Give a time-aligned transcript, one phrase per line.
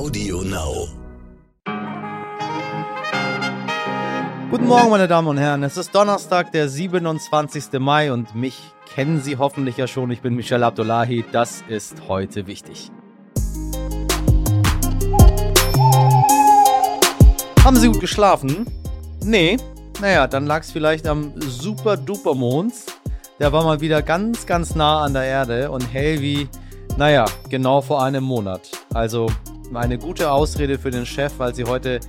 [0.00, 0.88] Audio Now.
[4.50, 5.62] Guten Morgen, meine Damen und Herren.
[5.62, 7.78] Es ist Donnerstag, der 27.
[7.78, 8.58] Mai und mich
[8.94, 10.10] kennen Sie hoffentlich ja schon.
[10.10, 11.22] Ich bin Michel Abdullahi.
[11.32, 12.90] Das ist heute wichtig.
[17.62, 18.64] Haben Sie gut geschlafen?
[19.22, 19.58] Nee.
[20.00, 22.72] Naja, dann lag es vielleicht am super-duper-Mond.
[23.38, 26.48] Der war mal wieder ganz, ganz nah an der Erde und hell wie,
[26.96, 28.62] naja, genau vor einem Monat.
[28.94, 29.26] Also
[29.74, 32.00] eine gute Ausrede für den Chef, weil Sie heute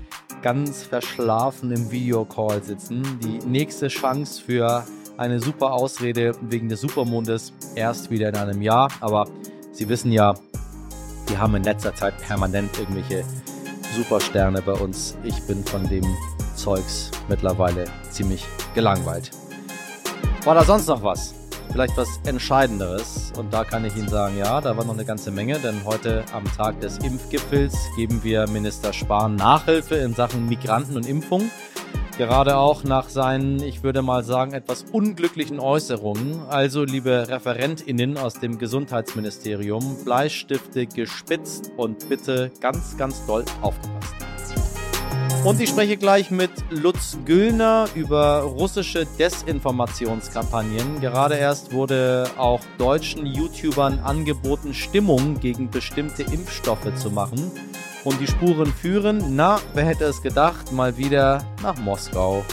[0.41, 3.03] ganz verschlafen im Videocall sitzen.
[3.23, 4.83] Die nächste Chance für
[5.17, 8.89] eine super Ausrede wegen des Supermondes erst wieder in einem Jahr.
[8.99, 9.27] Aber
[9.71, 10.33] Sie wissen ja,
[11.27, 13.23] wir haben in letzter Zeit permanent irgendwelche
[13.95, 15.17] Supersterne bei uns.
[15.23, 16.05] Ich bin von dem
[16.55, 18.43] Zeugs mittlerweile ziemlich
[18.73, 19.31] gelangweilt.
[20.43, 21.40] War da sonst noch was?
[21.71, 23.31] Vielleicht was Entscheidenderes.
[23.37, 26.25] Und da kann ich Ihnen sagen, ja, da war noch eine ganze Menge, denn heute
[26.33, 31.49] am Tag des Impfgipfels geben wir Minister Spahn Nachhilfe in Sachen Migranten und Impfung.
[32.17, 36.41] Gerade auch nach seinen, ich würde mal sagen, etwas unglücklichen Äußerungen.
[36.49, 44.30] Also, liebe ReferentInnen aus dem Gesundheitsministerium, Bleistifte gespitzt und bitte ganz, ganz doll aufgepasst.
[45.43, 51.01] Und ich spreche gleich mit Lutz Güllner über russische Desinformationskampagnen.
[51.01, 57.51] Gerade erst wurde auch deutschen YouTubern angeboten, Stimmung gegen bestimmte Impfstoffe zu machen.
[58.03, 62.45] Und die Spuren führen, na, wer hätte es gedacht, mal wieder nach Moskau.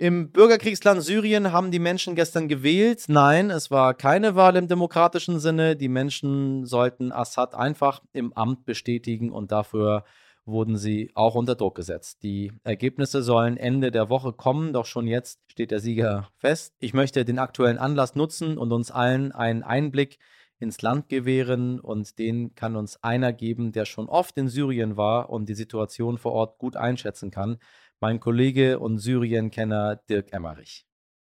[0.00, 3.06] Im Bürgerkriegsland Syrien haben die Menschen gestern gewählt.
[3.08, 5.74] Nein, es war keine Wahl im demokratischen Sinne.
[5.74, 10.04] Die Menschen sollten Assad einfach im Amt bestätigen und dafür
[10.44, 12.22] wurden sie auch unter Druck gesetzt.
[12.22, 16.76] Die Ergebnisse sollen Ende der Woche kommen, doch schon jetzt steht der Sieger fest.
[16.78, 20.20] Ich möchte den aktuellen Anlass nutzen und uns allen einen Einblick
[20.60, 25.30] ins Land gewähren und den kann uns einer geben, der schon oft in Syrien war
[25.30, 27.58] und die Situation vor Ort gut einschätzen kann
[28.00, 30.84] mein Kollege und Syrien-Kenner Dirk Emmerich.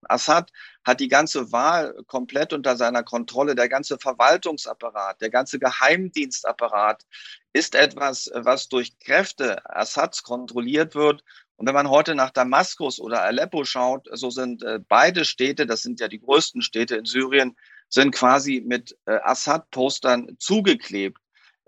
[0.08, 0.50] Assad
[0.84, 3.54] hat die ganze Wahl komplett unter seiner Kontrolle.
[3.54, 7.04] Der ganze Verwaltungsapparat, der ganze Geheimdienstapparat
[7.52, 11.22] ist etwas, was durch Kräfte Assads kontrolliert wird.
[11.56, 15.82] Und wenn man heute nach Damaskus oder Aleppo schaut, so sind äh, beide Städte, das
[15.82, 17.56] sind ja die größten Städte in Syrien,
[17.88, 21.21] sind quasi mit äh, Assad-Postern zugeklebt.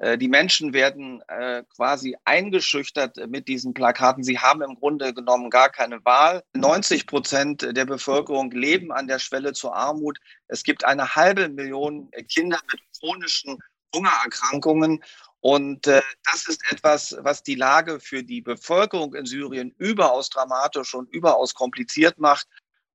[0.05, 4.23] Äh, die Menschen werden äh, quasi eingeschüchtert mit diesen Plakaten.
[4.23, 6.45] Sie haben im Grunde genommen gar keine Wahl.
[6.53, 10.19] 90 Prozent der Bevölkerung leben an der Schwelle zur Armut.
[10.47, 13.59] Es gibt eine halbe Million Kinder mit chronischen
[13.95, 15.03] Hungererkrankungen.
[15.41, 20.95] Und äh, das ist etwas, was die Lage für die Bevölkerung in Syrien überaus dramatisch
[20.95, 22.47] und überaus kompliziert macht.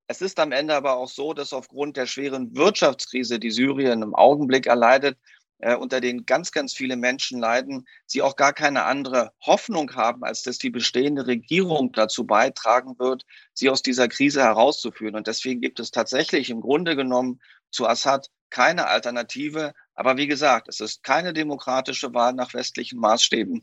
[0.06, 4.14] Es ist am Ende aber auch so, dass aufgrund der schweren Wirtschaftskrise, die Syrien im
[4.14, 5.18] Augenblick erleidet,
[5.60, 10.24] äh, unter denen ganz, ganz viele Menschen leiden, sie auch gar keine andere Hoffnung haben,
[10.24, 15.16] als dass die bestehende Regierung dazu beitragen wird, sie aus dieser Krise herauszuführen.
[15.16, 19.74] Und deswegen gibt es tatsächlich im Grunde genommen zu Assad keine Alternative.
[19.96, 23.62] Aber wie gesagt, es ist keine demokratische Wahl nach westlichen Maßstäben.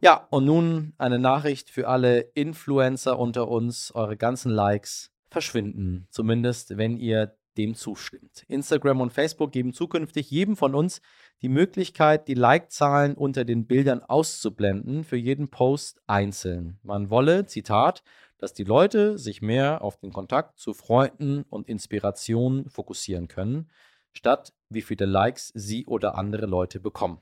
[0.00, 3.92] Ja, und nun eine Nachricht für alle Influencer unter uns.
[3.92, 8.44] Eure ganzen Likes verschwinden, zumindest wenn ihr dem zustimmt.
[8.48, 11.00] Instagram und Facebook geben zukünftig jedem von uns
[11.42, 16.78] die Möglichkeit, die Like-Zahlen unter den Bildern auszublenden, für jeden Post einzeln.
[16.82, 18.02] Man wolle, Zitat,
[18.38, 23.70] dass die Leute sich mehr auf den Kontakt zu Freunden und Inspirationen fokussieren können,
[24.12, 27.20] statt wie viele Likes sie oder andere Leute bekommen.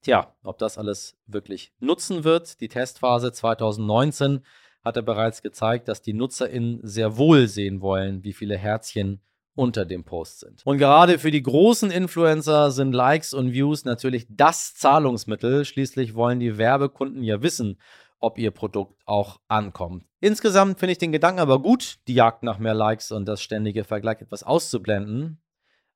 [0.00, 4.44] Tja, ob das alles wirklich nutzen wird, die Testphase 2019
[4.84, 9.20] hat er bereits gezeigt, dass die NutzerInnen sehr wohl sehen wollen, wie viele Herzchen
[9.54, 10.62] unter dem Post sind.
[10.64, 15.64] Und gerade für die großen Influencer sind Likes und Views natürlich das Zahlungsmittel.
[15.64, 17.80] Schließlich wollen die Werbekunden ja wissen,
[18.20, 20.04] ob ihr Produkt auch ankommt.
[20.20, 23.82] Insgesamt finde ich den Gedanken aber gut, die Jagd nach mehr Likes und das ständige
[23.82, 25.42] Vergleich etwas auszublenden.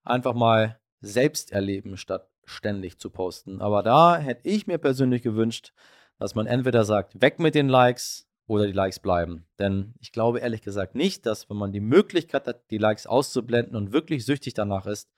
[0.03, 3.61] Einfach mal selbst erleben, statt ständig zu posten.
[3.61, 5.73] Aber da hätte ich mir persönlich gewünscht,
[6.19, 9.47] dass man entweder sagt, weg mit den Likes, oder die Likes bleiben.
[9.59, 13.75] Denn ich glaube ehrlich gesagt nicht, dass wenn man die Möglichkeit hat, die Likes auszublenden
[13.75, 15.11] und wirklich süchtig danach ist,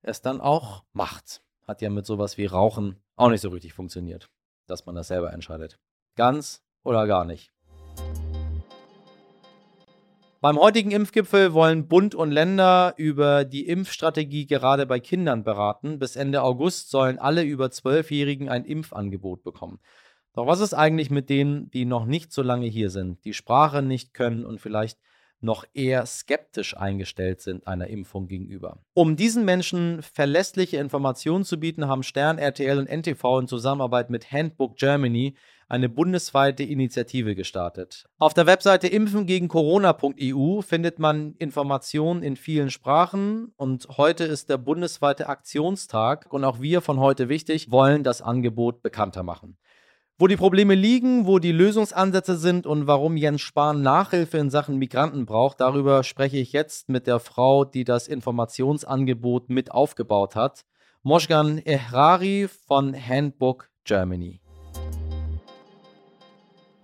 [0.00, 1.42] es dann auch macht.
[1.68, 4.30] Hat ja mit sowas wie Rauchen auch nicht so richtig funktioniert,
[4.66, 5.78] dass man das selber entscheidet.
[6.16, 7.52] Ganz oder gar nicht.
[10.40, 15.98] Beim heutigen Impfgipfel wollen Bund und Länder über die Impfstrategie gerade bei Kindern beraten.
[15.98, 19.78] Bis Ende August sollen alle über Zwölfjährigen ein Impfangebot bekommen.
[20.34, 23.82] Doch was ist eigentlich mit denen, die noch nicht so lange hier sind, die Sprache
[23.82, 24.98] nicht können und vielleicht
[25.42, 28.78] noch eher skeptisch eingestellt sind einer Impfung gegenüber.
[28.94, 34.30] Um diesen Menschen verlässliche Informationen zu bieten, haben Stern, RTL und NTV in Zusammenarbeit mit
[34.30, 35.34] Handbook Germany
[35.68, 38.04] eine bundesweite Initiative gestartet.
[38.18, 45.28] Auf der Webseite impfengegencorona.eu findet man Informationen in vielen Sprachen und heute ist der bundesweite
[45.28, 49.56] Aktionstag und auch wir von heute wichtig wollen das Angebot bekannter machen.
[50.22, 54.76] Wo die Probleme liegen, wo die Lösungsansätze sind und warum Jens Spahn Nachhilfe in Sachen
[54.76, 60.64] Migranten braucht, darüber spreche ich jetzt mit der Frau, die das Informationsangebot mit aufgebaut hat,
[61.02, 64.40] Moshgan Ehrari von Handbook Germany.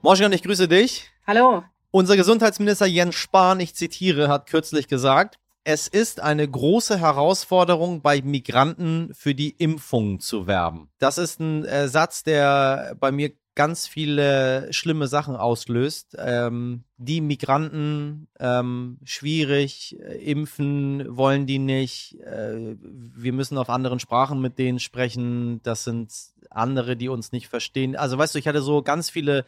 [0.02, 1.08] Moschgan, ich grüße dich.
[1.24, 1.62] Hallo.
[1.92, 8.22] Unser Gesundheitsminister Jens Spahn, ich zitiere, hat kürzlich gesagt, es ist eine große Herausforderung, bei
[8.22, 10.88] Migranten für die Impfung zu werben.
[10.98, 16.16] Das ist ein äh, Satz, der bei mir ganz viele schlimme Sachen auslöst.
[16.18, 22.18] Ähm, die Migranten ähm, schwierig, äh, impfen wollen die nicht.
[22.20, 25.60] Äh, wir müssen auf anderen Sprachen mit denen sprechen.
[25.64, 26.14] Das sind
[26.48, 27.94] andere, die uns nicht verstehen.
[27.94, 29.44] Also weißt du, ich hatte so ganz viele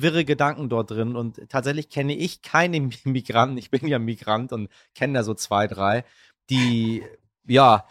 [0.00, 1.16] wirre Gedanken dort drin.
[1.16, 5.66] Und tatsächlich kenne ich keine Migranten, ich bin ja Migrant und kenne da so zwei,
[5.66, 6.04] drei,
[6.50, 7.02] die,
[7.46, 7.86] ja,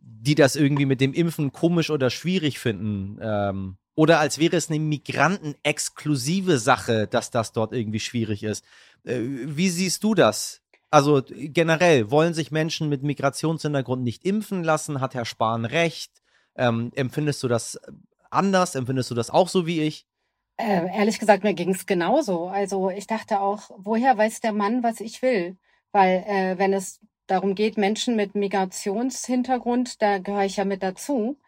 [0.00, 3.18] die das irgendwie mit dem Impfen komisch oder schwierig finden.
[3.20, 8.64] Ähm, oder als wäre es eine migrantenexklusive Sache, dass das dort irgendwie schwierig ist.
[9.04, 10.62] Äh, wie siehst du das?
[10.90, 15.00] Also generell, wollen sich Menschen mit Migrationshintergrund nicht impfen lassen?
[15.00, 16.22] Hat Herr Spahn recht?
[16.54, 17.78] Ähm, empfindest du das
[18.30, 18.74] anders?
[18.74, 20.06] Empfindest du das auch so wie ich?
[20.58, 22.48] Äh, ehrlich gesagt, mir ging es genauso.
[22.48, 25.56] Also ich dachte auch, woher weiß der Mann, was ich will?
[25.92, 31.38] Weil äh, wenn es darum geht, Menschen mit Migrationshintergrund, da gehöre ich ja mit dazu.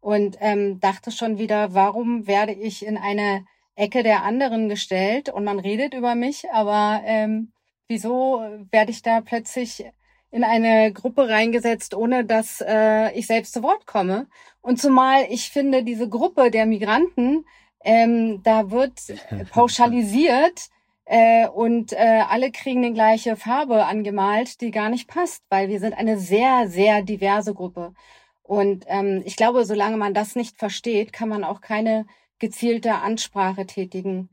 [0.00, 3.44] Und ähm, dachte schon wieder, warum werde ich in eine
[3.76, 7.52] Ecke der anderen gestellt und man redet über mich, aber ähm,
[7.88, 9.84] wieso werde ich da plötzlich
[10.30, 14.26] in eine Gruppe reingesetzt, ohne dass äh, ich selbst zu Wort komme?
[14.60, 17.44] Und zumal ich finde, diese Gruppe der Migranten,
[17.84, 19.00] ähm, da wird
[19.50, 20.68] pauschalisiert
[21.04, 25.80] äh, und äh, alle kriegen die gleiche Farbe angemalt, die gar nicht passt, weil wir
[25.80, 27.94] sind eine sehr, sehr diverse Gruppe.
[28.42, 32.06] Und ähm, ich glaube, solange man das nicht versteht, kann man auch keine
[32.38, 34.30] gezielte Ansprache tätigen.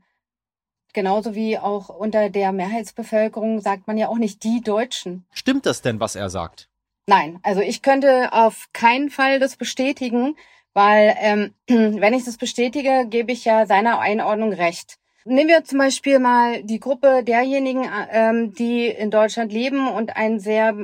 [0.92, 5.26] Genauso wie auch unter der Mehrheitsbevölkerung sagt man ja auch nicht die Deutschen.
[5.32, 6.68] Stimmt das denn, was er sagt?
[7.06, 10.36] Nein, also ich könnte auf keinen Fall das bestätigen,
[10.74, 14.98] weil ähm, wenn ich das bestätige, gebe ich ja seiner Einordnung recht.
[15.24, 20.40] Nehmen wir zum Beispiel mal die Gruppe derjenigen, ähm, die in Deutschland leben und einen
[20.40, 20.74] sehr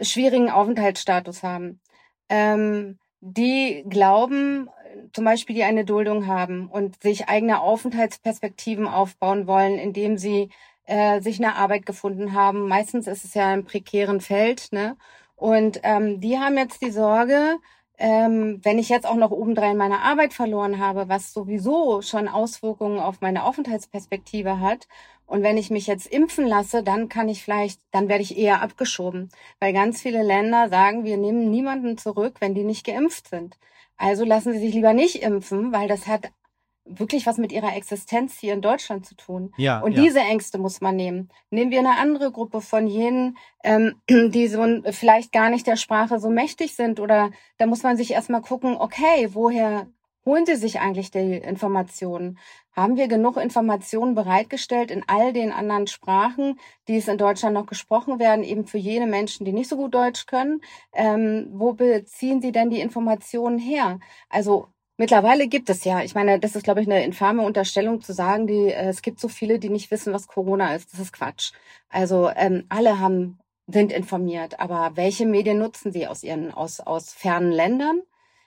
[0.00, 1.80] schwierigen Aufenthaltsstatus haben.
[2.28, 4.68] Ähm, die glauben,
[5.12, 10.50] zum Beispiel, die eine Duldung haben und sich eigene Aufenthaltsperspektiven aufbauen wollen, indem sie
[10.86, 12.68] äh, sich eine Arbeit gefunden haben.
[12.68, 14.96] Meistens ist es ja im prekären Feld, ne?
[15.36, 17.56] Und ähm, die haben jetzt die Sorge,
[18.02, 22.98] ähm, wenn ich jetzt auch noch obendrein meine Arbeit verloren habe, was sowieso schon Auswirkungen
[22.98, 24.88] auf meine Aufenthaltsperspektive hat,
[25.26, 28.60] und wenn ich mich jetzt impfen lasse, dann kann ich vielleicht, dann werde ich eher
[28.60, 33.56] abgeschoben, weil ganz viele Länder sagen, wir nehmen niemanden zurück, wenn die nicht geimpft sind.
[33.96, 36.32] Also lassen Sie sich lieber nicht impfen, weil das hat
[36.84, 39.52] wirklich was mit ihrer Existenz hier in Deutschland zu tun.
[39.56, 40.02] Ja, und ja.
[40.02, 41.30] diese Ängste muss man nehmen.
[41.50, 46.18] Nehmen wir eine andere Gruppe von jenen, ähm, die so vielleicht gar nicht der Sprache
[46.18, 49.86] so mächtig sind oder da muss man sich erstmal gucken, okay, woher
[50.24, 52.38] holen sie sich eigentlich die Informationen?
[52.74, 56.58] Haben wir genug Informationen bereitgestellt in all den anderen Sprachen,
[56.88, 59.94] die es in Deutschland noch gesprochen werden, eben für jene Menschen, die nicht so gut
[59.94, 60.62] Deutsch können?
[60.92, 64.00] Ähm, wo beziehen sie denn die Informationen her?
[64.30, 64.68] Also
[64.98, 68.46] Mittlerweile gibt es ja, ich meine, das ist, glaube ich, eine infame Unterstellung zu sagen,
[68.46, 70.92] die, äh, es gibt so viele, die nicht wissen, was Corona ist.
[70.92, 71.52] Das ist Quatsch.
[71.88, 77.12] Also ähm, alle haben, sind informiert, aber welche Medien nutzen sie aus ihren, aus, aus
[77.12, 78.02] fernen Ländern?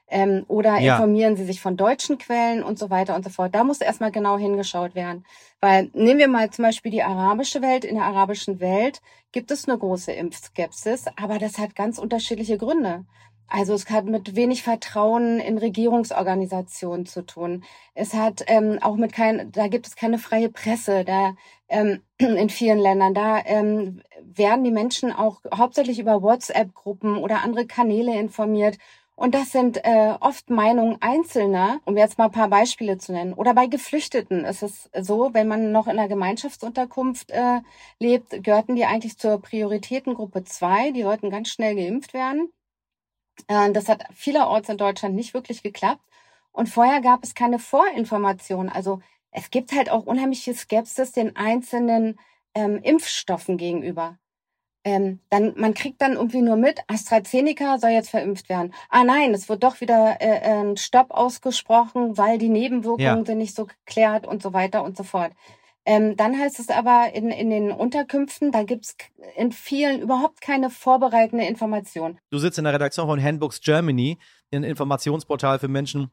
[0.07, 0.93] Ähm, oder ja.
[0.93, 3.55] informieren sie sich von deutschen Quellen und so weiter und so fort.
[3.55, 5.25] Da muss erstmal genau hingeschaut werden.
[5.61, 7.85] Weil nehmen wir mal zum Beispiel die arabische Welt.
[7.85, 13.05] In der arabischen Welt gibt es eine große Impfskepsis, aber das hat ganz unterschiedliche Gründe.
[13.47, 17.63] Also es hat mit wenig Vertrauen in Regierungsorganisationen zu tun.
[17.93, 21.05] Es hat ähm, auch mit kein, da gibt es keine freie Presse.
[21.05, 21.35] Da
[21.69, 27.67] ähm, in vielen Ländern da ähm, werden die Menschen auch hauptsächlich über WhatsApp-Gruppen oder andere
[27.67, 28.77] Kanäle informiert.
[29.15, 33.33] Und das sind äh, oft Meinungen Einzelner, um jetzt mal ein paar Beispiele zu nennen.
[33.33, 37.61] Oder bei Geflüchteten ist es so, wenn man noch in einer Gemeinschaftsunterkunft äh,
[37.99, 40.91] lebt, gehörten die eigentlich zur Prioritätengruppe zwei.
[40.91, 42.51] Die sollten ganz schnell geimpft werden.
[43.47, 46.01] Äh, das hat vielerorts in Deutschland nicht wirklich geklappt.
[46.51, 48.69] Und vorher gab es keine Vorinformation.
[48.69, 49.01] Also
[49.31, 52.17] es gibt halt auch unheimlich viel Skepsis den einzelnen
[52.53, 54.17] ähm, Impfstoffen gegenüber.
[54.85, 58.71] Ähm, dann, man kriegt dann irgendwie nur mit, AstraZeneca soll jetzt verimpft werden.
[58.89, 63.25] Ah nein, es wird doch wieder äh, äh ein Stopp ausgesprochen, weil die Nebenwirkungen ja.
[63.25, 65.31] sind nicht so geklärt und so weiter und so fort.
[65.85, 68.95] Ähm, dann heißt es aber in, in den Unterkünften, da gibt's
[69.35, 72.17] in vielen überhaupt keine vorbereitende Information.
[72.31, 74.17] Du sitzt in der Redaktion von Handbooks Germany,
[74.51, 76.09] ein Informationsportal für Menschen,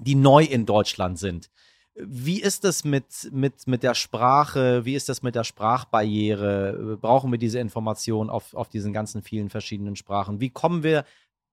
[0.00, 1.50] die neu in Deutschland sind.
[1.94, 4.84] Wie ist es mit, mit, mit der Sprache?
[4.86, 6.98] Wie ist das mit der Sprachbarriere?
[6.98, 10.40] Brauchen wir diese Information auf, auf diesen ganzen vielen verschiedenen Sprachen?
[10.40, 11.04] Wie kommen wir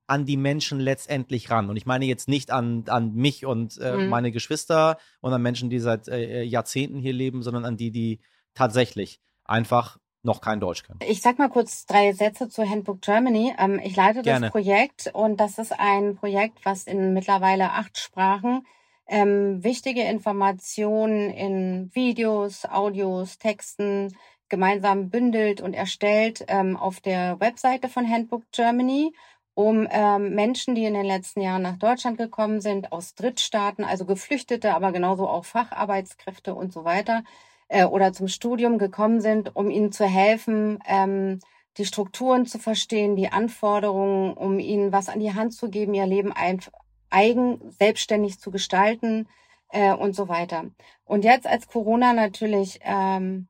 [0.08, 1.70] an die Menschen letztendlich ran?
[1.70, 4.10] Und ich meine jetzt nicht an, an mich und äh, mhm.
[4.10, 8.20] meine Geschwister und an Menschen, die seit äh, Jahrzehnten hier leben, sondern an die, die
[8.54, 11.00] tatsächlich einfach noch kein Deutsch können.
[11.08, 13.54] Ich sag mal kurz drei Sätze zu Handbook Germany.
[13.58, 14.48] Ähm, ich leite Gerne.
[14.48, 18.64] das Projekt und das ist ein Projekt, was in mittlerweile acht Sprachen
[19.08, 24.16] ähm, wichtige Informationen in Videos, Audios, Texten
[24.50, 29.14] gemeinsam bündelt und erstellt ähm, auf der Webseite von Handbook Germany,
[29.58, 34.06] um ähm, Menschen, die in den letzten Jahren nach Deutschland gekommen sind, aus Drittstaaten, also
[34.06, 37.24] Geflüchtete, aber genauso auch Facharbeitskräfte und so weiter,
[37.68, 41.40] äh, oder zum Studium gekommen sind, um ihnen zu helfen, ähm,
[41.78, 46.06] die Strukturen zu verstehen, die Anforderungen, um ihnen was an die Hand zu geben, ihr
[46.06, 46.74] Leben einfach
[47.10, 49.28] eigen, selbstständig zu gestalten
[49.70, 50.66] äh, und so weiter.
[51.04, 53.48] Und jetzt, als Corona natürlich ähm,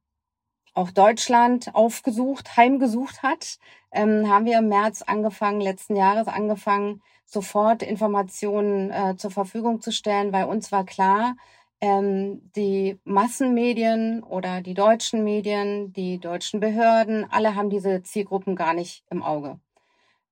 [0.74, 3.58] auch Deutschland aufgesucht, heimgesucht hat,
[3.98, 9.92] ähm, haben wir im März angefangen, letzten Jahres angefangen, sofort Informationen äh, zur Verfügung zu
[9.92, 11.36] stellen, weil uns war klar,
[11.82, 18.74] ähm, die Massenmedien oder die deutschen Medien, die deutschen Behörden, alle haben diese Zielgruppen gar
[18.74, 19.60] nicht im Auge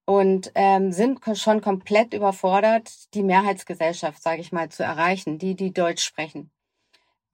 [0.06, 5.74] und ähm, sind schon komplett überfordert, die Mehrheitsgesellschaft, sage ich mal, zu erreichen, die, die
[5.74, 6.52] Deutsch sprechen.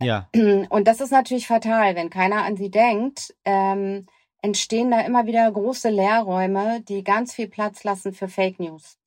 [0.01, 0.29] Ja.
[0.69, 3.35] Und das ist natürlich fatal, wenn keiner an sie denkt.
[3.45, 4.07] Ähm,
[4.41, 8.98] entstehen da immer wieder große Leerräume, die ganz viel Platz lassen für Fake News.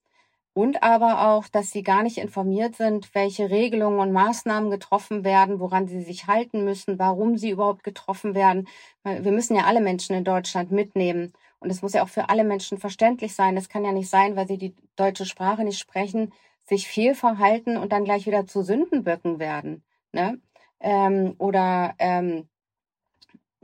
[0.55, 5.59] Und aber auch, dass sie gar nicht informiert sind, welche Regelungen und Maßnahmen getroffen werden,
[5.59, 8.69] woran sie sich halten müssen, warum sie überhaupt getroffen werden.
[9.03, 11.33] Wir müssen ja alle Menschen in Deutschland mitnehmen.
[11.59, 13.57] Und es muss ja auch für alle Menschen verständlich sein.
[13.57, 17.77] Es kann ja nicht sein, weil sie die deutsche Sprache nicht sprechen, sich viel verhalten
[17.77, 19.83] und dann gleich wieder zu Sündenböcken werden.
[20.13, 20.41] Ne?
[20.79, 22.49] Ähm, oder ähm,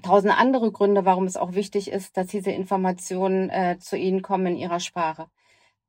[0.03, 4.47] tausende andere Gründe, warum es auch wichtig ist, dass diese Informationen äh, zu ihnen kommen
[4.47, 5.27] in ihrer Sprache.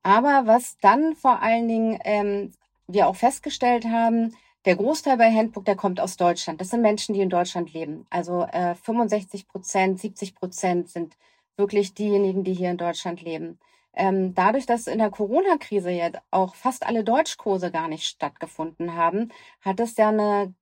[0.03, 2.51] Aber was dann vor allen Dingen ähm,
[2.87, 6.61] wir auch festgestellt haben, der Großteil bei Handbook, der kommt aus Deutschland.
[6.61, 8.05] Das sind Menschen, die in Deutschland leben.
[8.09, 11.17] Also äh, 65 Prozent, 70 Prozent sind
[11.57, 13.59] wirklich diejenigen, die hier in Deutschland leben.
[13.93, 19.29] Ähm, dadurch, dass in der Corona-Krise jetzt auch fast alle Deutschkurse gar nicht stattgefunden haben,
[19.61, 20.53] hat es ja eine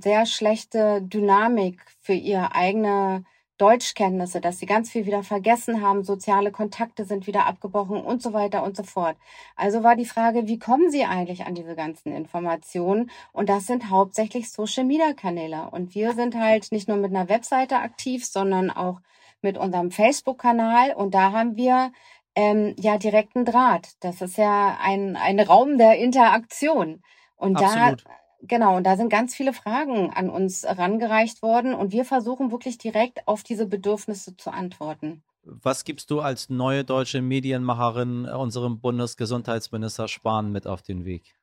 [0.00, 3.24] sehr schlechte Dynamik für ihre eigene
[3.58, 8.34] Deutschkenntnisse, dass sie ganz viel wieder vergessen haben, soziale Kontakte sind wieder abgebrochen und so
[8.34, 9.16] weiter und so fort.
[9.56, 13.10] Also war die Frage, wie kommen sie eigentlich an diese ganzen Informationen?
[13.32, 15.70] Und das sind hauptsächlich Social-Media-Kanäle.
[15.70, 19.00] Und wir sind halt nicht nur mit einer Webseite aktiv, sondern auch
[19.40, 21.92] mit unserem Facebook-Kanal und da haben wir
[22.34, 23.94] ähm, ja direkten Draht.
[24.00, 27.02] Das ist ja ein, ein Raum der Interaktion.
[27.36, 28.04] Und Absolut.
[28.04, 28.10] da
[28.48, 32.78] Genau, und da sind ganz viele Fragen an uns herangereicht worden und wir versuchen wirklich
[32.78, 35.22] direkt auf diese Bedürfnisse zu antworten.
[35.42, 41.36] Was gibst du als neue deutsche Medienmacherin unserem Bundesgesundheitsminister Spahn mit auf den Weg?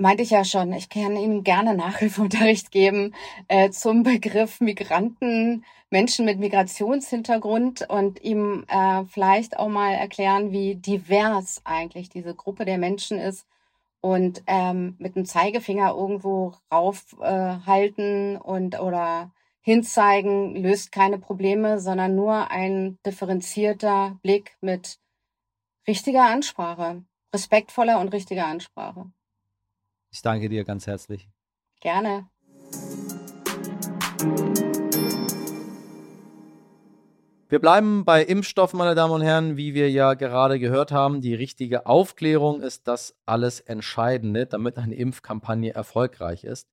[0.00, 3.14] meinte ich ja schon, ich kann Ihnen gerne Nachhilfeunterricht geben
[3.48, 10.76] äh, zum Begriff Migranten, Menschen mit Migrationshintergrund und ihm äh, vielleicht auch mal erklären, wie
[10.76, 13.46] divers eigentlich diese Gruppe der Menschen ist
[14.00, 22.14] und ähm, mit dem Zeigefinger irgendwo raufhalten äh, und oder hinzeigen löst keine Probleme, sondern
[22.16, 24.98] nur ein differenzierter Blick mit
[25.86, 27.04] richtiger Ansprache,
[27.34, 29.12] respektvoller und richtiger Ansprache.
[30.10, 31.28] Ich danke dir ganz herzlich.
[31.80, 32.28] Gerne.
[37.50, 41.20] Wir bleiben bei Impfstoffen, meine Damen und Herren, wie wir ja gerade gehört haben.
[41.20, 46.70] Die richtige Aufklärung ist das alles Entscheidende, damit eine Impfkampagne erfolgreich ist.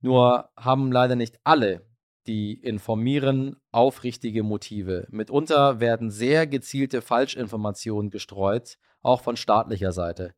[0.00, 1.84] Nur haben leider nicht alle,
[2.28, 5.08] die informieren, aufrichtige Motive.
[5.10, 10.36] Mitunter werden sehr gezielte Falschinformationen gestreut, auch von staatlicher Seite.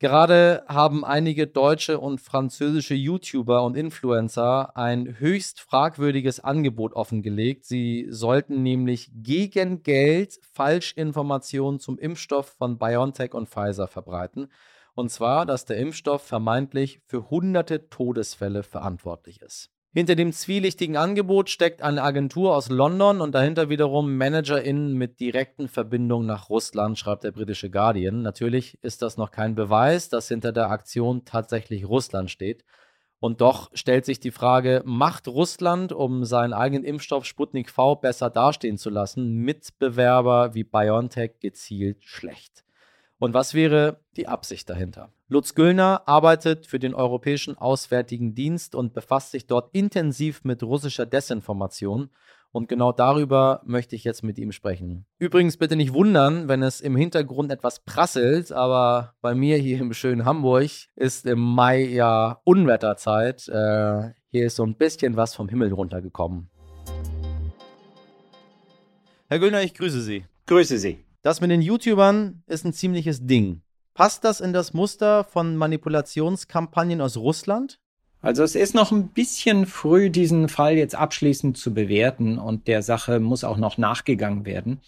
[0.00, 7.66] Gerade haben einige deutsche und französische YouTuber und Influencer ein höchst fragwürdiges Angebot offengelegt.
[7.66, 14.50] Sie sollten nämlich gegen Geld Falschinformationen zum Impfstoff von BioNTech und Pfizer verbreiten.
[14.94, 19.70] Und zwar, dass der Impfstoff vermeintlich für hunderte Todesfälle verantwortlich ist.
[19.92, 25.66] Hinter dem zwielichtigen Angebot steckt eine Agentur aus London und dahinter wiederum ManagerInnen mit direkten
[25.66, 28.22] Verbindungen nach Russland, schreibt der britische Guardian.
[28.22, 32.64] Natürlich ist das noch kein Beweis, dass hinter der Aktion tatsächlich Russland steht.
[33.18, 38.30] Und doch stellt sich die Frage, macht Russland, um seinen eigenen Impfstoff Sputnik V besser
[38.30, 42.64] dastehen zu lassen, Mitbewerber wie BioNTech gezielt schlecht?
[43.20, 45.12] Und was wäre die Absicht dahinter?
[45.28, 51.04] Lutz Güllner arbeitet für den Europäischen Auswärtigen Dienst und befasst sich dort intensiv mit russischer
[51.04, 52.08] Desinformation.
[52.50, 55.04] Und genau darüber möchte ich jetzt mit ihm sprechen.
[55.18, 59.92] Übrigens bitte nicht wundern, wenn es im Hintergrund etwas prasselt, aber bei mir hier im
[59.92, 63.46] schönen Hamburg ist im Mai ja Unwetterzeit.
[63.48, 66.48] Äh, hier ist so ein bisschen was vom Himmel runtergekommen.
[69.28, 70.24] Herr Güllner, ich grüße Sie.
[70.46, 71.04] Grüße Sie.
[71.22, 73.60] Das mit den YouTubern ist ein ziemliches Ding.
[73.92, 77.78] Passt das in das Muster von Manipulationskampagnen aus Russland?
[78.22, 82.82] Also es ist noch ein bisschen früh, diesen Fall jetzt abschließend zu bewerten und der
[82.82, 84.80] Sache muss auch noch nachgegangen werden.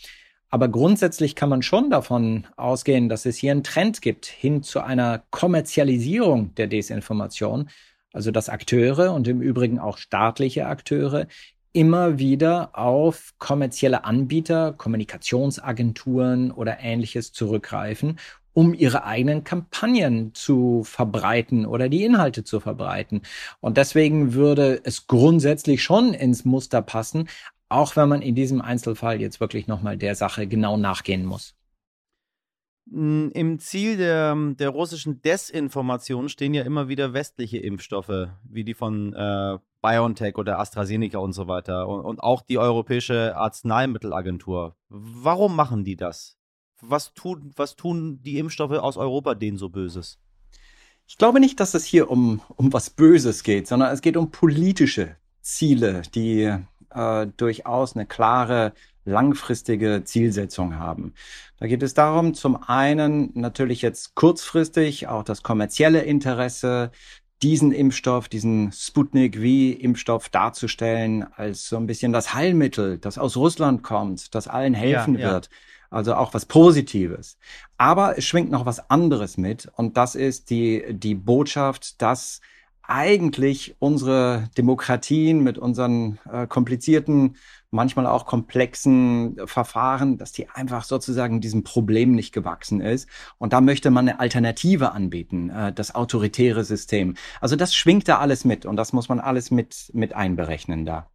[0.48, 4.80] Aber grundsätzlich kann man schon davon ausgehen, dass es hier einen Trend gibt hin zu
[4.80, 7.68] einer Kommerzialisierung der Desinformation.
[8.14, 11.26] Also dass Akteure und im Übrigen auch staatliche Akteure
[11.72, 18.18] immer wieder auf kommerzielle Anbieter, Kommunikationsagenturen oder ähnliches zurückgreifen,
[18.52, 23.22] um ihre eigenen Kampagnen zu verbreiten oder die Inhalte zu verbreiten.
[23.60, 27.28] Und deswegen würde es grundsätzlich schon ins Muster passen,
[27.68, 31.54] auch wenn man in diesem Einzelfall jetzt wirklich nochmal der Sache genau nachgehen muss.
[32.90, 38.74] Hm, Im Ziel der, der russischen Desinformation stehen ja immer wieder westliche Impfstoffe, wie die
[38.74, 44.76] von äh, BioNTech oder AstraZeneca und so weiter und, und auch die Europäische Arzneimittelagentur.
[44.88, 46.38] Warum machen die das?
[46.80, 50.18] Was tun, was tun die Impfstoffe aus Europa denen so Böses?
[51.06, 54.30] Ich glaube nicht, dass es hier um, um was Böses geht, sondern es geht um
[54.30, 56.50] politische Ziele, die
[56.90, 58.72] äh, durchaus eine klare
[59.04, 61.14] langfristige Zielsetzung haben.
[61.58, 66.92] Da geht es darum, zum einen natürlich jetzt kurzfristig auch das kommerzielle Interesse,
[67.42, 73.82] diesen Impfstoff, diesen Sputnik V-Impfstoff darzustellen als so ein bisschen das Heilmittel, das aus Russland
[73.82, 75.32] kommt, das allen helfen ja, ja.
[75.32, 75.50] wird.
[75.90, 77.36] Also auch was Positives.
[77.76, 82.40] Aber es schwingt noch was anderes mit und das ist die, die Botschaft, dass
[82.82, 87.36] eigentlich unsere Demokratien mit unseren äh, komplizierten,
[87.70, 93.08] manchmal auch komplexen Verfahren, dass die einfach sozusagen diesem Problem nicht gewachsen ist.
[93.38, 97.14] Und da möchte man eine Alternative anbieten, äh, das autoritäre System.
[97.40, 101.08] Also das schwingt da alles mit und das muss man alles mit, mit einberechnen da.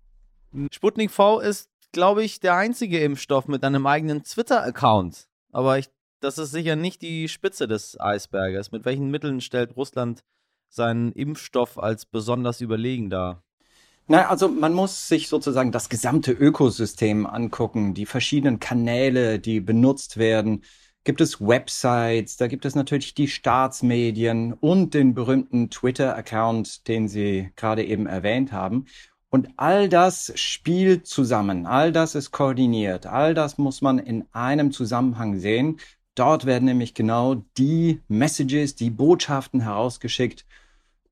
[0.71, 5.27] Sputnik V ist, glaube ich, der einzige Impfstoff mit einem eigenen Twitter-Account.
[5.51, 5.89] Aber ich,
[6.21, 8.71] das ist sicher nicht die Spitze des Eisberges.
[8.71, 10.23] Mit welchen Mitteln stellt Russland
[10.69, 13.43] seinen Impfstoff als besonders überlegen dar?
[14.09, 20.15] Na, also man muss sich sozusagen das gesamte Ökosystem angucken, die verschiedenen Kanäle, die benutzt
[20.15, 20.63] werden.
[21.03, 27.51] Gibt es Websites, da gibt es natürlich die Staatsmedien und den berühmten Twitter-Account, den Sie
[27.57, 28.85] gerade eben erwähnt haben.
[29.29, 34.71] Und all das spielt zusammen, all das ist koordiniert, all das muss man in einem
[34.71, 35.79] Zusammenhang sehen.
[36.17, 40.47] Dort werden nämlich genau die Messages, die Botschaften herausgeschickt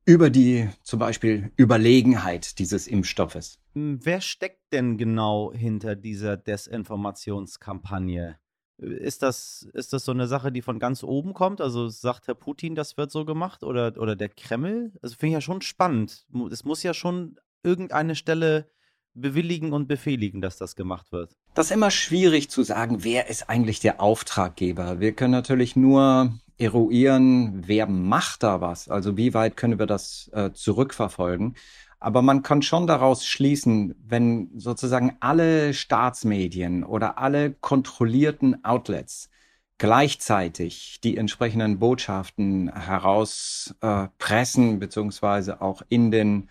[0.04, 3.60] über die zum Beispiel Überlegenheit dieses Impfstoffes.
[3.74, 8.40] Hm, wer steckt denn genau hinter dieser Desinformationskampagne?
[8.78, 11.62] Ist das, ist das so eine Sache, die von ganz oben kommt?
[11.62, 13.64] Also sagt Herr Putin, das wird so gemacht?
[13.64, 14.92] Oder, oder der Kreml?
[15.04, 16.26] Also finde ich ja schon spannend.
[16.52, 18.72] Es muss ja schon irgendeine Stelle
[19.16, 21.36] bewilligen und befehligen, dass das gemacht wird?
[21.54, 25.00] Das ist immer schwierig zu sagen, wer ist eigentlich der Auftraggeber.
[25.00, 30.30] Wir können natürlich nur eruieren, wer macht da was, also wie weit können wir das
[30.34, 31.56] äh, zurückverfolgen.
[32.00, 39.30] Aber man kann schon daraus schließen, wenn sozusagen alle Staatsmedien oder alle kontrollierten Outlets
[39.78, 46.50] gleichzeitig die entsprechenden Botschaften herauspressen, äh, beziehungsweise auch in den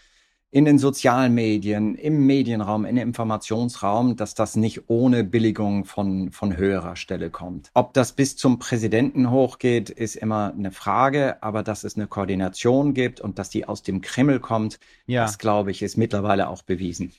[0.55, 6.57] in den sozialen Medien, im Medienraum, im Informationsraum, dass das nicht ohne Billigung von, von
[6.57, 7.73] höherer Stelle kommt.
[7.75, 12.95] Ob das bis zum Präsidenten hochgeht, ist immer eine Frage, aber dass es eine Koordination
[12.95, 15.23] gibt und dass die aus dem Kreml kommt, ja.
[15.23, 17.12] das glaube ich, ist mittlerweile auch bewiesen.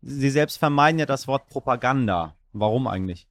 [0.00, 2.34] Sie selbst vermeiden ja das Wort Propaganda.
[2.54, 3.26] Warum eigentlich?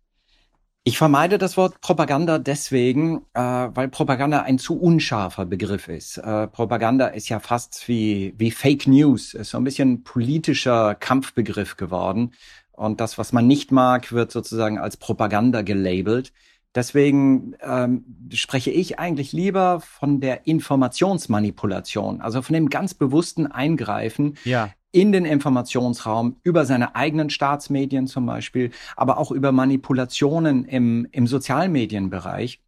[0.86, 6.17] Ich vermeide das Wort Propaganda deswegen, äh, weil Propaganda ein zu unscharfer Begriff ist.
[6.17, 11.78] Äh, Propaganda ist ja fast wie, wie Fake News, ist so ein bisschen politischer Kampfbegriff
[11.78, 12.34] geworden.
[12.74, 16.34] Und das, was man nicht mag, wird sozusagen als Propaganda gelabelt.
[16.76, 24.38] Deswegen ähm, spreche ich eigentlich lieber von der Informationsmanipulation, also von dem ganz bewussten Eingreifen
[24.43, 24.72] ja.
[24.93, 31.27] In den Informationsraum über seine eigenen Staatsmedien zum Beispiel, aber auch über Manipulationen im, im
[31.27, 32.62] Sozialmedienbereich.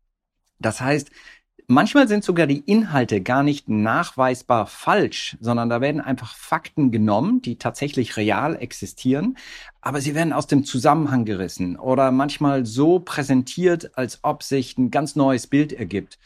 [0.59, 1.11] Das heißt,
[1.67, 7.41] Manchmal sind sogar die Inhalte gar nicht nachweisbar falsch, sondern da werden einfach Fakten genommen,
[7.41, 9.35] die tatsächlich real existieren,
[9.81, 14.91] aber sie werden aus dem Zusammenhang gerissen oder manchmal so präsentiert, als ob sich ein
[14.91, 16.19] ganz neues Bild ergibt.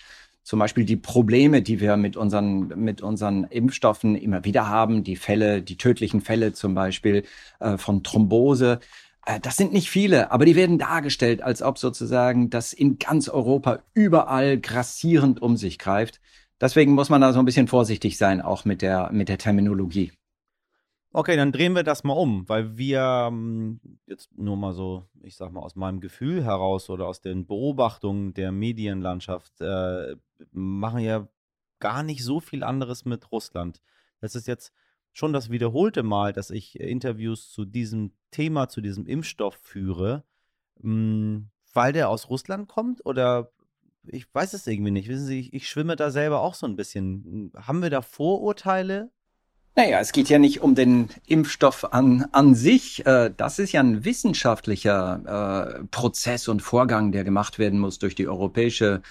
[0.49, 5.15] Zum Beispiel die Probleme, die wir mit unseren, mit unseren Impfstoffen immer wieder haben, die
[5.15, 7.21] Fälle, die tödlichen Fälle zum Beispiel
[7.59, 8.79] äh, von Thrombose
[9.27, 13.29] äh, das sind nicht viele, aber die werden dargestellt, als ob sozusagen das in ganz
[13.29, 16.19] Europa überall grassierend um sich greift.
[16.59, 20.13] Deswegen muss man da so ein bisschen vorsichtig sein, auch mit der, mit der Terminologie.
[21.11, 25.35] Okay, dann drehen wir das mal um, weil wir ähm, jetzt nur mal so, ich
[25.35, 30.15] sag mal, aus meinem Gefühl heraus oder aus den Beobachtungen der Medienlandschaft äh,
[30.51, 31.27] machen ja
[31.79, 33.81] gar nicht so viel anderes mit Russland.
[34.21, 34.71] Das ist jetzt
[35.11, 40.23] schon das wiederholte Mal, dass ich Interviews zu diesem Thema, zu diesem Impfstoff führe,
[40.79, 43.51] mh, hm, weil der aus Russland kommt oder
[44.03, 45.09] ich weiß es irgendwie nicht.
[45.09, 47.51] Wissen Sie, ich, ich schwimme da selber auch so ein bisschen.
[47.55, 49.11] Haben wir da Vorurteile?
[49.75, 53.05] Naja, es geht ja nicht um den Impfstoff an, an sich.
[53.05, 58.15] Äh, das ist ja ein wissenschaftlicher äh, Prozess und Vorgang, der gemacht werden muss durch
[58.15, 59.01] die Europäische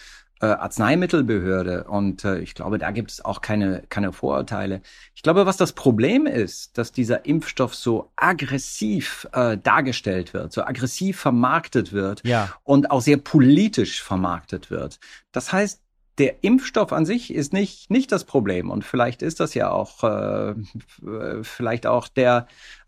[0.41, 1.85] äh, Arzneimittelbehörde.
[1.85, 4.83] Und ich glaube, da gibt es auch keine, keine Vorurteile.
[5.15, 11.19] Ich glaube, was das Problem ist, dass dieser Impfstoff so aggressiv dargestellt wird, so aggressiv
[11.19, 12.53] vermarktet wird ja.
[12.63, 15.01] und auch sehr politisch vermarktet wird.
[15.33, 15.81] Das heißt,
[16.19, 18.71] der Impfstoff an sich ist nicht, nicht das Problem.
[18.71, 20.55] Und vielleicht ist das ja auch, äh,
[21.43, 22.47] vielleicht auch der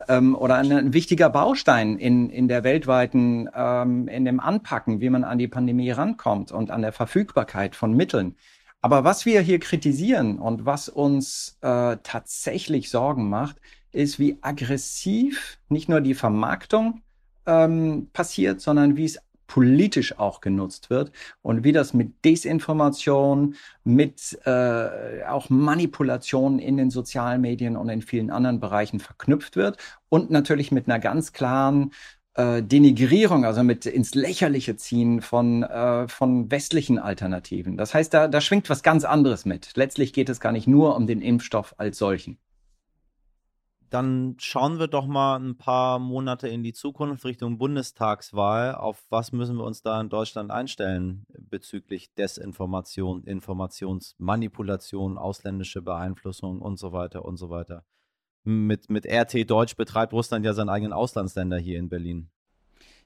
[0.08, 5.10] ähm, oder ein, ein, wichtiger Baustein in, in der weltweiten, ähm, in dem Anpacken, wie
[5.10, 8.36] man an die Pandemie rankommt und an der Verfügbarkeit von Mitteln.
[8.82, 13.56] Aber was wir hier kritisieren und was uns äh, tatsächlich Sorgen macht,
[13.92, 17.02] ist, wie aggressiv nicht nur die Vermarktung
[17.46, 21.10] ähm, passiert, sondern wie es politisch auch genutzt wird
[21.42, 28.00] und wie das mit Desinformation, mit äh, auch Manipulation in den sozialen Medien und in
[28.00, 29.76] vielen anderen Bereichen verknüpft wird
[30.08, 31.90] und natürlich mit einer ganz klaren
[32.34, 37.76] äh, Denigrierung, also mit ins Lächerliche ziehen von, äh, von westlichen Alternativen.
[37.76, 39.72] Das heißt, da, da schwingt was ganz anderes mit.
[39.74, 42.38] Letztlich geht es gar nicht nur um den Impfstoff als solchen
[43.90, 48.76] dann schauen wir doch mal ein paar Monate in die Zukunft Richtung Bundestagswahl.
[48.76, 56.78] Auf was müssen wir uns da in Deutschland einstellen bezüglich Desinformation, Informationsmanipulation, ausländische Beeinflussung und
[56.78, 57.84] so weiter und so weiter?
[58.44, 62.30] Mit, mit RT Deutsch betreibt Russland ja seinen eigenen Auslandssender hier in Berlin.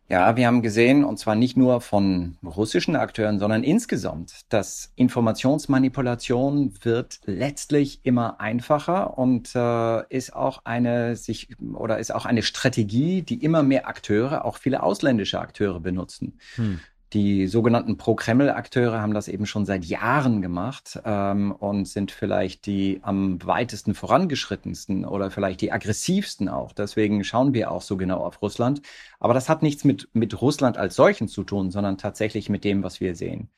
[0.09, 6.75] Ja, wir haben gesehen, und zwar nicht nur von russischen Akteuren, sondern insgesamt, dass Informationsmanipulation
[6.83, 13.23] wird letztlich immer einfacher und äh, ist auch eine sich oder ist auch eine Strategie,
[13.23, 16.39] die immer mehr Akteure, auch viele ausländische Akteure benutzen.
[16.57, 16.81] Hm.
[17.15, 22.99] Die sogenannten Pro-Kreml-Akteure haben das eben schon seit Jahren gemacht ähm, und sind vielleicht die
[23.03, 26.73] am weitesten vorangeschrittensten oder vielleicht die aggressivsten auch.
[26.73, 28.83] Deswegen schauen wir auch so genau auf Russland.
[29.21, 32.83] Aber das hat nichts mit, mit Russland als solchen zu tun, sondern tatsächlich mit dem,
[32.83, 33.49] was wir sehen.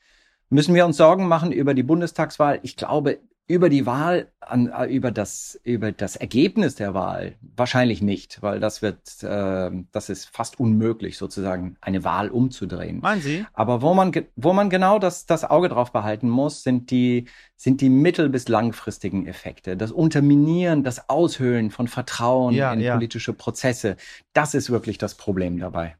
[0.51, 2.61] Müssen wir uns Sorgen machen über die Bundestagswahl?
[2.62, 8.03] Ich glaube, über die Wahl, an, äh, über das, über das Ergebnis der Wahl wahrscheinlich
[8.03, 13.01] nicht, weil das wird, äh, das ist fast unmöglich, sozusagen eine Wahl umzudrehen.
[13.01, 13.47] Meinen Sie?
[13.53, 17.81] Aber wo man, wo man genau das, das Auge drauf behalten muss, sind die, sind
[17.81, 19.77] die mittel- bis langfristigen Effekte.
[19.77, 22.95] Das Unterminieren, das Aushöhlen von Vertrauen ja, in ja.
[22.95, 23.97] politische Prozesse.
[24.33, 25.97] Das ist wirklich das Problem dabei.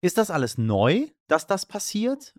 [0.00, 2.34] Ist das alles neu, dass das passiert?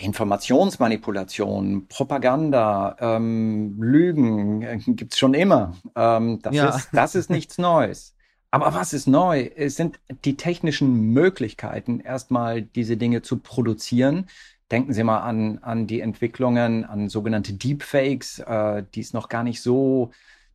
[0.00, 5.74] Informationsmanipulation, Propaganda, ähm, Lügen äh, gibt's schon immer.
[5.94, 6.68] Ähm, das, ja.
[6.68, 8.14] ist, das ist nichts Neues.
[8.50, 9.50] Aber was ist neu?
[9.56, 14.28] Es sind die technischen Möglichkeiten, erstmal diese Dinge zu produzieren.
[14.70, 19.44] Denken Sie mal an, an die Entwicklungen, an sogenannte Deepfakes, äh, die es noch gar
[19.44, 20.10] nicht so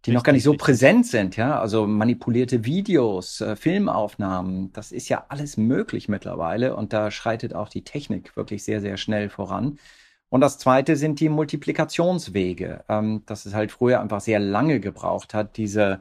[0.06, 4.92] die richtig, noch gar nicht so präsent sind, ja, also manipulierte Videos, äh, Filmaufnahmen, das
[4.92, 9.30] ist ja alles möglich mittlerweile und da schreitet auch die Technik wirklich sehr, sehr schnell
[9.30, 9.78] voran.
[10.30, 15.34] Und das zweite sind die Multiplikationswege, ähm, dass es halt früher einfach sehr lange gebraucht
[15.34, 16.00] hat, diese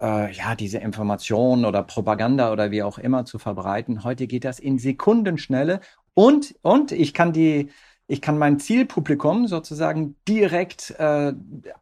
[0.00, 4.04] äh, ja, diese Information oder Propaganda oder wie auch immer zu verbreiten.
[4.04, 5.80] Heute geht das in Sekundenschnelle
[6.14, 7.70] und, und ich kann die,
[8.10, 11.34] ich kann mein Zielpublikum sozusagen direkt äh,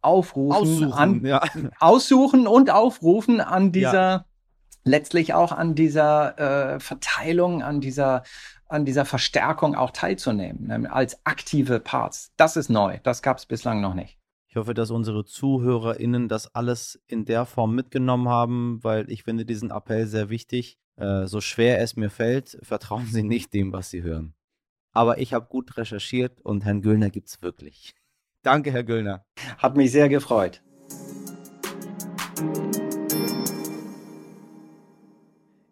[0.03, 1.41] aufrufen, aussuchen, an, ja.
[1.81, 4.25] aussuchen und aufrufen an dieser ja.
[4.83, 8.25] letztlich auch an dieser äh, Verteilung, an dieser
[8.69, 12.33] an dieser Verstärkung auch teilzunehmen, als aktive Parts.
[12.37, 12.99] Das ist neu.
[13.05, 14.19] Das gab es bislang noch nicht.
[14.49, 19.45] Ich hoffe, dass unsere ZuhörerInnen das alles in der Form mitgenommen haben, weil ich finde
[19.45, 20.79] diesen Appell sehr wichtig.
[20.97, 24.35] Äh, so schwer es mir fällt, vertrauen Sie nicht dem, was Sie hören.
[24.97, 27.95] Aber ich habe gut recherchiert und Herrn Güllner gibt es wirklich.
[28.43, 29.27] Danke, Herr Güllner.
[29.59, 30.63] Hat mich sehr gefreut.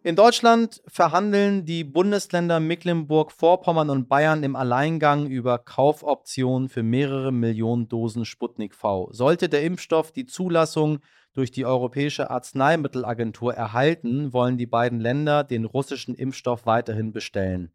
[0.03, 7.87] In Deutschland verhandeln die Bundesländer Mecklenburg-Vorpommern und Bayern im Alleingang über Kaufoptionen für mehrere Millionen
[7.87, 9.09] Dosen Sputnik V.
[9.11, 10.99] Sollte der Impfstoff die Zulassung
[11.33, 17.71] durch die Europäische Arzneimittelagentur erhalten, wollen die beiden Länder den russischen Impfstoff weiterhin bestellen.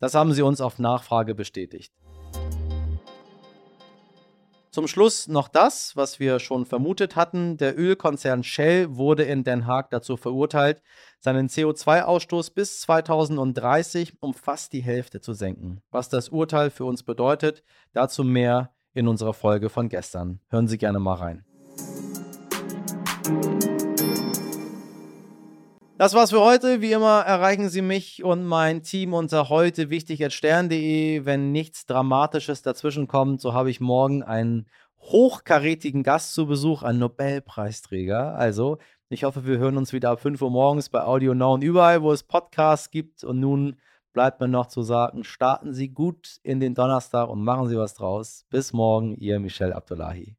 [0.00, 1.92] Das haben sie uns auf Nachfrage bestätigt.
[4.70, 7.56] Zum Schluss noch das, was wir schon vermutet hatten.
[7.56, 10.80] Der Ölkonzern Shell wurde in Den Haag dazu verurteilt,
[11.18, 15.82] seinen CO2-Ausstoß bis 2030 um fast die Hälfte zu senken.
[15.90, 20.38] Was das Urteil für uns bedeutet, dazu mehr in unserer Folge von gestern.
[20.48, 21.44] Hören Sie gerne mal rein.
[26.00, 26.80] Das war's für heute.
[26.80, 31.26] Wie immer erreichen Sie mich und mein Team unter heute wichtig stern.de.
[31.26, 34.64] Wenn nichts Dramatisches dazwischen kommt, so habe ich morgen einen
[34.98, 38.34] hochkarätigen Gast zu Besuch, einen Nobelpreisträger.
[38.34, 38.78] Also,
[39.10, 42.00] ich hoffe, wir hören uns wieder ab 5 Uhr morgens bei Audio Now und überall,
[42.00, 43.22] wo es Podcasts gibt.
[43.22, 43.76] Und nun
[44.14, 47.92] bleibt mir noch zu sagen, starten Sie gut in den Donnerstag und machen Sie was
[47.92, 48.46] draus.
[48.48, 50.34] Bis morgen, Ihr Michel Abdullahi.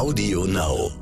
[0.00, 0.99] Audio Now.